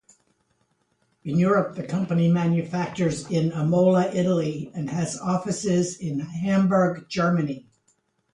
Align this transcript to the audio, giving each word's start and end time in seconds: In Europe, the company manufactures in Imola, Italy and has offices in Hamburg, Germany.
In 1.23 1.37
Europe, 1.37 1.75
the 1.75 1.83
company 1.85 2.27
manufactures 2.27 3.29
in 3.29 3.51
Imola, 3.51 4.07
Italy 4.11 4.71
and 4.73 4.89
has 4.89 5.19
offices 5.19 5.95
in 5.95 6.21
Hamburg, 6.21 7.05
Germany. 7.07 7.67